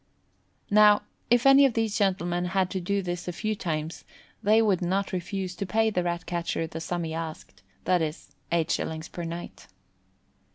[0.71, 4.03] Now, if any of these gentlemen had to do this a few times
[4.41, 9.11] they would not refuse to pay the Rat catcher the sum he asks, viz., 8s.
[9.11, 9.67] per night.